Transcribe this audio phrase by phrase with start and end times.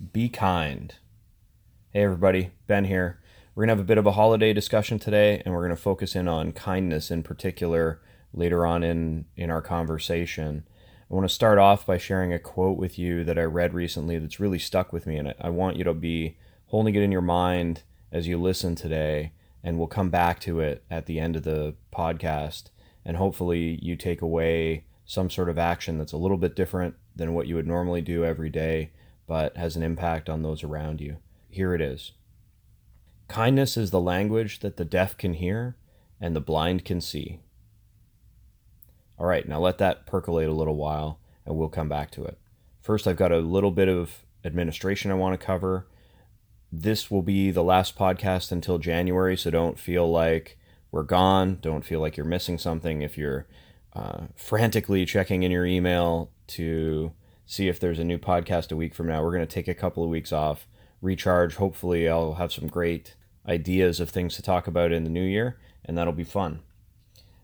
[0.00, 0.94] Be kind.
[1.90, 3.20] Hey, everybody, Ben here.
[3.54, 5.82] We're going to have a bit of a holiday discussion today, and we're going to
[5.82, 8.00] focus in on kindness in particular
[8.32, 10.66] later on in, in our conversation.
[11.10, 14.18] I want to start off by sharing a quote with you that I read recently
[14.18, 16.38] that's really stuck with me, and I want you to be
[16.68, 19.32] holding it in your mind as you listen today,
[19.62, 22.70] and we'll come back to it at the end of the podcast.
[23.04, 27.34] And hopefully, you take away some sort of action that's a little bit different than
[27.34, 28.92] what you would normally do every day,
[29.30, 31.16] but has an impact on those around you.
[31.48, 32.14] Here it is
[33.28, 35.76] Kindness is the language that the deaf can hear
[36.20, 37.38] and the blind can see.
[39.16, 42.38] All right, now let that percolate a little while and we'll come back to it.
[42.80, 45.86] First, I've got a little bit of administration I want to cover.
[46.72, 50.58] This will be the last podcast until January, so don't feel like
[50.90, 51.58] we're gone.
[51.60, 53.00] Don't feel like you're missing something.
[53.00, 53.46] If you're
[53.92, 57.12] uh, frantically checking in your email to
[57.50, 59.20] see if there's a new podcast a week from now.
[59.20, 60.68] We're going to take a couple of weeks off,
[61.02, 61.56] recharge.
[61.56, 65.58] Hopefully, I'll have some great ideas of things to talk about in the new year,
[65.84, 66.60] and that'll be fun.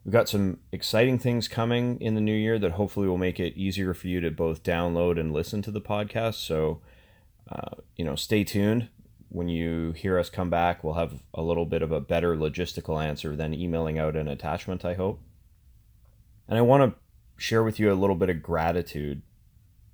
[0.05, 3.57] We've got some exciting things coming in the new year that hopefully will make it
[3.57, 6.35] easier for you to both download and listen to the podcast.
[6.35, 6.81] So,
[7.51, 8.89] uh, you know, stay tuned.
[9.29, 13.05] When you hear us come back, we'll have a little bit of a better logistical
[13.05, 15.21] answer than emailing out an attachment, I hope.
[16.47, 17.01] And I want to
[17.37, 19.23] share with you a little bit of gratitude.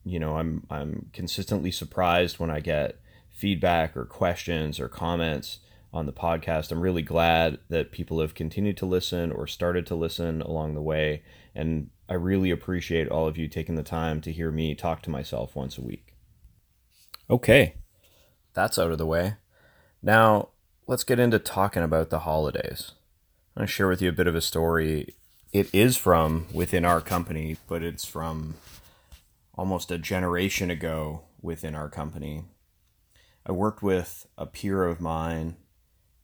[0.05, 2.98] You know, I'm I'm consistently surprised when I get
[3.31, 5.58] feedback or questions or comments
[5.92, 6.72] on the podcast.
[6.72, 10.83] I'm really glad that people have continued to listen or started to listen along the
[10.83, 11.23] way.
[11.55, 15.11] And I really appreciate all of you taking the time to hear me talk to
[15.11, 16.14] myself once a week.
[17.30, 17.75] Okay,
[18.55, 19.36] that's out of the way.
[20.03, 20.48] Now,
[20.86, 22.92] let's get into talking about the holidays.
[23.55, 25.14] I'm going to share with you a bit of a story
[25.53, 28.55] it is from within our company, but it's from
[29.55, 32.45] almost a generation ago within our company.
[33.45, 35.56] I worked with a peer of mine,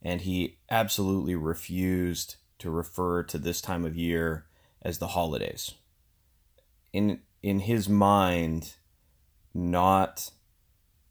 [0.01, 4.45] and he absolutely refused to refer to this time of year
[4.81, 5.75] as the holidays.
[6.93, 8.75] In in his mind,
[9.53, 10.31] not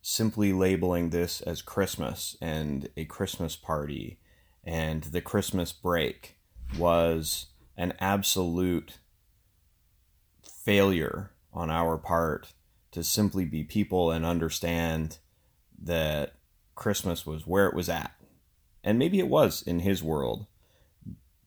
[0.03, 4.19] simply labeling this as Christmas and a Christmas party
[4.65, 6.37] and the Christmas break
[6.79, 7.47] was
[7.77, 8.99] an absolute
[10.43, 12.53] failure on our part
[12.93, 15.19] to simply be people and understand
[15.83, 16.35] that
[16.77, 18.13] Christmas was where it was at.
[18.85, 20.47] And maybe it was in his world,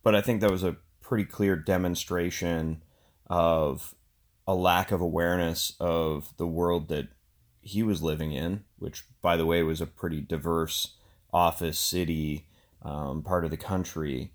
[0.03, 2.83] but I think that was a pretty clear demonstration
[3.27, 3.95] of
[4.45, 7.07] a lack of awareness of the world that
[7.61, 10.95] he was living in, which, by the way, was a pretty diverse
[11.31, 12.47] office city
[12.81, 14.33] um, part of the country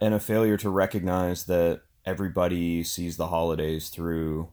[0.00, 4.48] and a failure to recognize that everybody sees the holidays through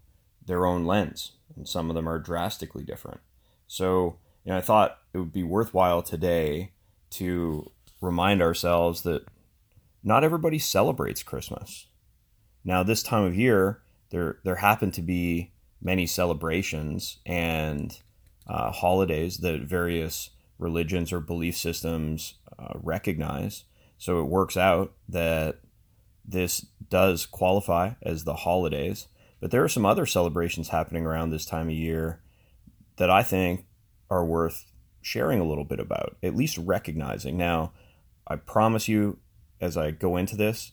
[0.46, 3.22] their own lens, and some of them are drastically different.
[3.66, 6.72] So, you know, I thought it would be worthwhile today
[7.12, 7.72] to
[8.02, 9.26] remind ourselves that
[10.04, 11.88] not everybody celebrates Christmas.
[12.66, 15.52] Now, this time of year, there there happen to be
[15.82, 17.98] many celebrations and
[18.48, 23.64] uh, holidays that various religions or belief systems uh, recognize.
[23.98, 25.60] So it works out that
[26.28, 29.08] this does qualify as the holidays.
[29.40, 32.22] But there are some other celebrations happening around this time of year
[32.98, 33.66] that I think
[34.10, 34.66] are worth
[35.02, 37.38] sharing a little bit about, at least recognizing.
[37.38, 37.74] Now,
[38.28, 39.20] I promise you,
[39.62, 40.72] as I go into this,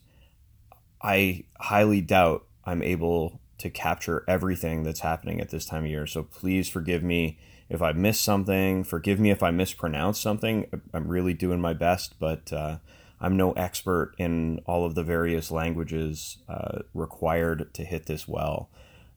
[1.03, 6.07] I highly doubt I'm able to capture everything that's happening at this time of year.
[6.07, 7.39] So please forgive me
[7.69, 8.85] if I miss something.
[8.85, 10.67] Forgive me if I mispronounce something.
[10.93, 12.79] I'm really doing my best, but uh,
[13.23, 18.69] I'm no expert in all of the various languages uh, required to hit this well.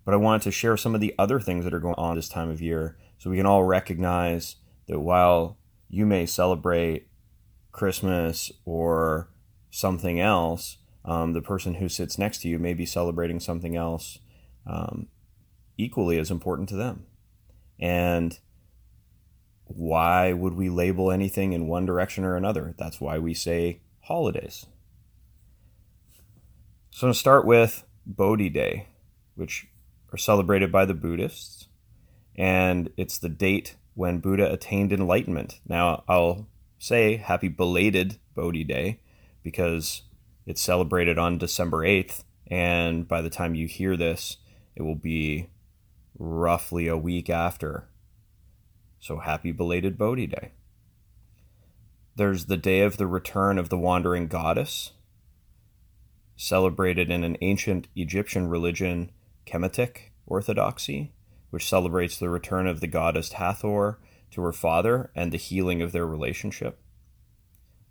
[0.05, 2.29] But I wanted to share some of the other things that are going on this
[2.29, 4.57] time of year so we can all recognize
[4.88, 5.57] that while
[5.89, 7.07] you may celebrate
[7.71, 9.31] Christmas or
[9.71, 14.19] something else, um, the person who sits next to you may be celebrating something else
[14.67, 15.07] um,
[15.79, 17.07] equally as important to them.
[17.79, 18.37] And
[19.63, 22.75] why would we label anything in one direction or another?
[22.78, 24.67] That's why we say holidays.
[26.91, 28.87] So I'm going to start with Bodhi Day,
[29.35, 29.67] which
[30.13, 31.67] are celebrated by the Buddhists,
[32.35, 35.59] and it's the date when Buddha attained enlightenment.
[35.67, 36.47] Now, I'll
[36.78, 38.99] say happy belated Bodhi Day
[39.43, 40.03] because
[40.46, 44.37] it's celebrated on December 8th, and by the time you hear this,
[44.75, 45.49] it will be
[46.17, 47.87] roughly a week after.
[48.99, 50.52] So, happy belated Bodhi Day.
[52.17, 54.94] There's the day of the return of the wandering goddess,
[56.38, 59.12] celebrated in an ancient Egyptian religion,
[59.46, 61.12] Kemetic orthodoxy,
[61.50, 64.00] which celebrates the return of the goddess Hathor
[64.32, 66.79] to her father and the healing of their relationship.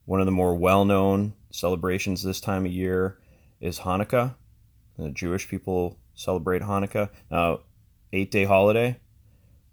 [0.06, 3.19] One of the more well known celebrations this time of year
[3.61, 4.37] is Hanukkah.
[4.99, 7.11] The Jewish people celebrate Hanukkah.
[7.31, 7.61] Now,
[8.11, 9.00] eight day holiday.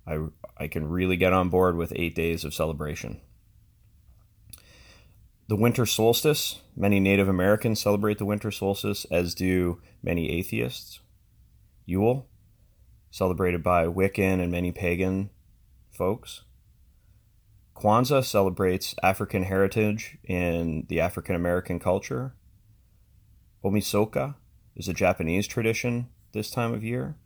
[0.06, 0.26] I,
[0.58, 3.22] I can really get on board with eight days of celebration.
[5.52, 6.62] The winter solstice.
[6.78, 11.02] Many Native Americans celebrate the winter solstice, as do many atheists.
[11.86, 12.26] Yule,
[13.10, 15.30] celebrated by Wiccan and many pagan
[15.92, 16.44] folks.
[17.76, 22.34] Kwanzaa celebrates African heritage in the African American culture.
[23.62, 24.36] Omisoka
[24.78, 27.18] is a Japanese tradition this time of year.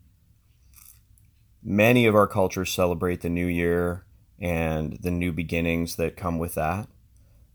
[1.62, 4.04] Many of our cultures celebrate the new year
[4.40, 6.88] and the new beginnings that come with that.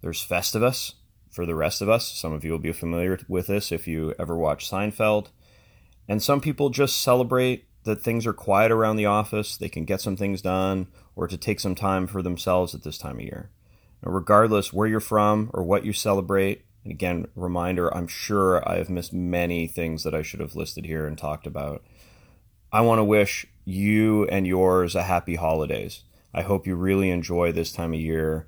[0.01, 0.93] There's Festivus
[1.29, 2.11] for the rest of us.
[2.11, 5.27] Some of you will be familiar with this if you ever watch Seinfeld.
[6.07, 10.01] And some people just celebrate that things are quiet around the office, they can get
[10.01, 13.49] some things done, or to take some time for themselves at this time of year.
[14.03, 18.77] Now, regardless where you're from or what you celebrate, and again, reminder, I'm sure I
[18.77, 21.83] have missed many things that I should have listed here and talked about.
[22.71, 26.03] I want to wish you and yours a happy holidays.
[26.33, 28.47] I hope you really enjoy this time of year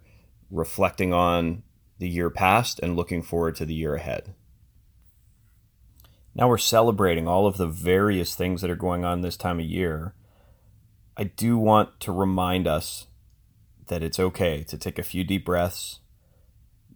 [0.54, 1.64] reflecting on
[1.98, 4.34] the year past and looking forward to the year ahead.
[6.36, 9.66] Now we're celebrating all of the various things that are going on this time of
[9.66, 10.14] year.
[11.18, 13.08] I do want to remind us
[13.88, 16.00] that it's okay to take a few deep breaths,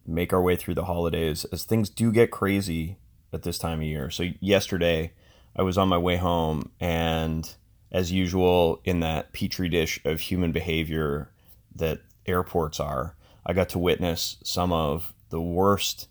[0.06, 2.98] make our way through the holidays as things do get crazy
[3.32, 4.10] at this time of year.
[4.10, 5.14] So, yesterday
[5.56, 7.48] I was on my way home, and
[7.92, 11.30] as usual, in that petri dish of human behavior
[11.76, 13.16] that airports are,
[13.48, 16.10] I got to witness some of the worst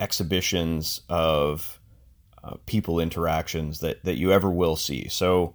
[0.00, 1.80] exhibitions of
[2.42, 5.08] uh, people interactions that, that you ever will see.
[5.08, 5.54] So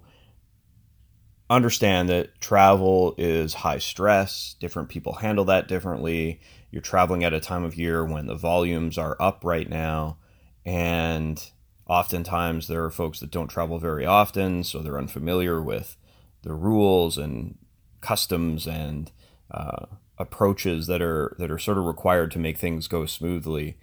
[1.50, 4.56] understand that travel is high stress.
[4.58, 6.40] Different people handle that differently.
[6.70, 10.16] You're traveling at a time of year when the volumes are up right now.
[10.64, 11.42] And
[11.86, 15.98] oftentimes there are folks that don't travel very often, so they're unfamiliar with
[16.42, 17.58] the rules and
[18.00, 19.12] customs and
[19.50, 19.86] uh,
[20.22, 23.76] approaches that are that are sort of required to make things go smoothly.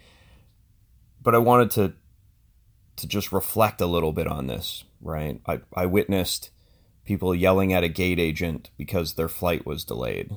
[1.21, 1.93] But I wanted to
[2.95, 5.39] to just reflect a little bit on this, right?
[5.45, 6.49] I, I witnessed
[7.05, 10.31] people yelling at a gate agent because their flight was delayed.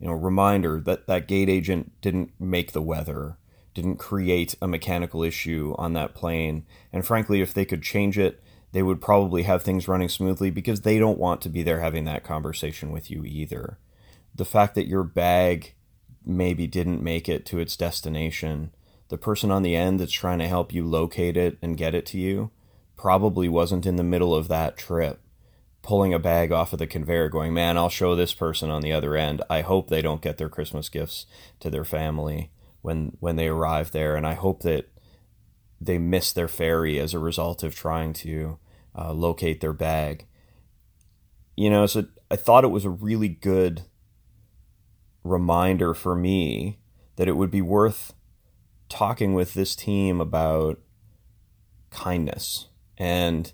[0.00, 3.36] You know, reminder that that gate agent didn't make the weather,
[3.74, 6.64] didn't create a mechanical issue on that plane.
[6.92, 8.42] And frankly, if they could change it,
[8.72, 12.04] they would probably have things running smoothly because they don't want to be there having
[12.04, 13.78] that conversation with you either
[14.34, 15.74] the fact that your bag
[16.24, 18.72] maybe didn't make it to its destination,
[19.08, 22.06] the person on the end that's trying to help you locate it and get it
[22.06, 22.50] to you
[22.96, 25.20] probably wasn't in the middle of that trip
[25.82, 28.92] pulling a bag off of the conveyor going man i'll show this person on the
[28.92, 29.42] other end.
[29.48, 31.26] I hope they don't get their christmas gifts
[31.60, 32.50] to their family
[32.82, 34.90] when when they arrive there and i hope that
[35.80, 38.58] they miss their ferry as a result of trying to
[38.94, 40.26] uh, locate their bag.
[41.56, 43.84] You know so i thought it was a really good
[45.24, 46.78] reminder for me
[47.16, 48.14] that it would be worth
[48.88, 50.78] talking with this team about
[51.90, 52.68] kindness.
[52.98, 53.52] And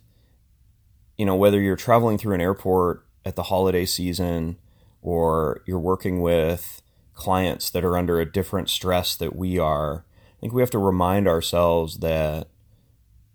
[1.17, 4.59] you know whether you're traveling through an airport at the holiday season
[5.03, 6.83] or you're working with
[7.15, 10.05] clients that are under a different stress that we are
[10.37, 12.49] i think we have to remind ourselves that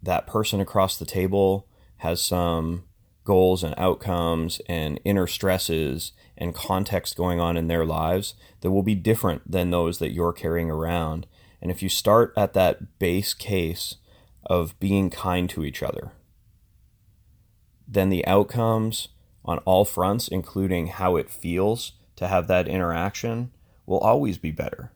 [0.04, 2.84] that person across the table has some
[3.24, 6.12] goals and outcomes and inner stresses
[6.42, 10.34] and context going on in their lives that will be different than those that you're
[10.34, 11.28] carrying around.
[11.62, 13.98] And if you start at that base case
[14.44, 16.14] of being kind to each other,
[17.88, 19.10] then the outcomes
[19.46, 23.52] on all fronts, including how it feels to have that interaction,
[23.86, 24.92] will always be better.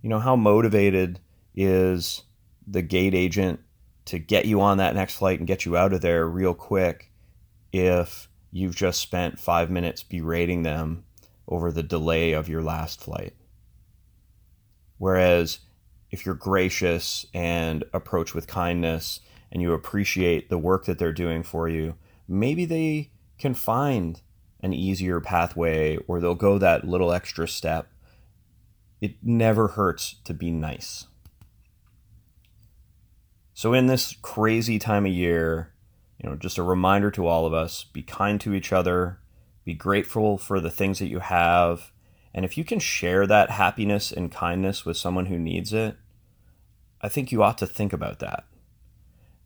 [0.00, 1.20] You know, how motivated
[1.54, 2.22] is
[2.66, 3.60] the gate agent
[4.06, 7.10] to get you on that next flight and get you out of there real quick
[7.74, 11.04] if you've just spent five minutes berating them
[11.46, 13.34] over the delay of your last flight.
[14.98, 15.60] Whereas
[16.10, 19.20] if you're gracious and approach with kindness
[19.52, 21.94] and you appreciate the work that they're doing for you,
[22.26, 24.20] maybe they can find
[24.60, 27.88] an easier pathway or they'll go that little extra step.
[29.00, 31.06] It never hurts to be nice.
[33.54, 35.72] So, in this crazy time of year,
[36.18, 39.18] you know, just a reminder to all of us be kind to each other,
[39.64, 41.92] be grateful for the things that you have.
[42.34, 45.96] And if you can share that happiness and kindness with someone who needs it,
[47.00, 48.44] I think you ought to think about that.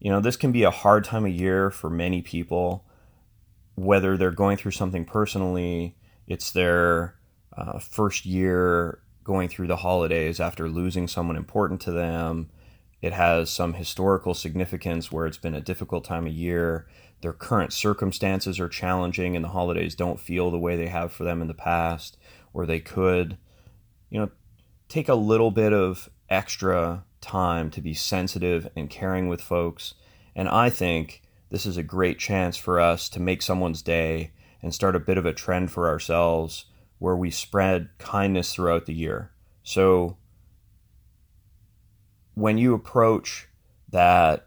[0.01, 2.85] You know, this can be a hard time of year for many people.
[3.75, 7.17] whether they're going through something personally, it's their
[7.57, 12.51] uh, first year going through the holidays after losing someone important to them.
[13.03, 16.87] It has some historical significance where it's been a difficult time of year.
[17.21, 21.25] Their current circumstances are challenging and the holidays don't feel the way they have for
[21.25, 22.17] them in the past,
[22.55, 23.37] or they could.
[24.09, 24.31] You know,
[24.89, 29.95] take a little bit of extra time to be sensitive and caring with folks.
[30.37, 34.31] And I think this is a great chance for us to make someone's day
[34.63, 36.67] and start a bit of a trend for ourselves
[36.99, 39.33] where we spread kindness throughout the year.
[39.65, 40.17] So
[42.35, 43.49] when you approach
[43.91, 44.47] that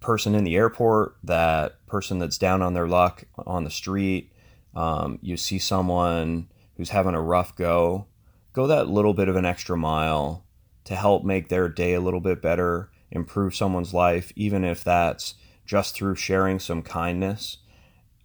[0.00, 4.32] person in the airport, that person that's down on their luck on the street,
[4.74, 8.06] um, you see someone who's having a rough go,
[8.52, 10.44] go that little bit of an extra mile
[10.84, 15.34] to help make their day a little bit better, improve someone's life, even if that's
[15.66, 17.58] just through sharing some kindness.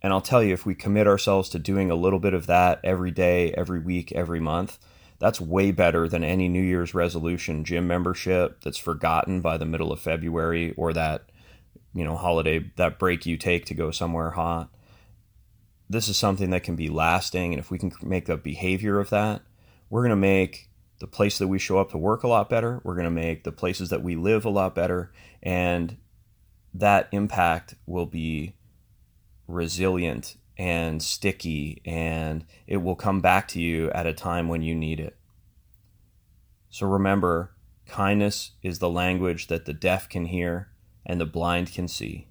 [0.01, 2.79] And I'll tell you, if we commit ourselves to doing a little bit of that
[2.83, 4.77] every day, every week, every month,
[5.23, 9.89] that's way better than any New Year's resolution gym membership that's forgotten by the middle
[9.93, 11.29] of February or that,
[11.93, 14.67] you know, holiday, that break you take to go somewhere hot.
[15.89, 17.53] This is something that can be lasting.
[17.53, 19.43] And if we can make a behavior of that,
[19.89, 22.81] we're going to make the place that we show up to work a lot better.
[22.83, 25.13] We're going to make the places that we live a lot better.
[25.41, 25.95] And
[26.73, 28.55] that impact will be
[29.47, 34.75] resilient and sticky and it will come back to you at a time when you
[34.75, 35.17] need it.
[36.69, 37.55] So remember,
[37.87, 40.69] kindness is the language that the deaf can hear
[41.05, 42.27] and the blind can see.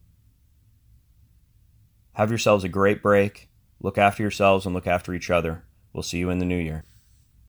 [2.14, 3.48] Have yourselves a great break.
[3.80, 5.64] Look after yourselves and look after each other.
[5.92, 6.84] We'll see you in the new year.